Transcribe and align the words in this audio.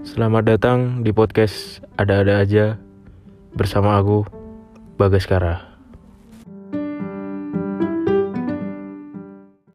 Selamat 0.00 0.48
datang 0.48 1.04
di 1.04 1.12
podcast 1.12 1.84
Ada-ada 2.00 2.40
aja 2.40 2.80
bersama 3.52 4.00
aku 4.00 4.24
Bagaskara. 4.96 5.69